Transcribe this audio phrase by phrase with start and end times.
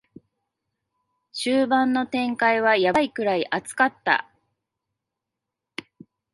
[1.31, 4.27] 終盤の展開はヤバいくらい熱かった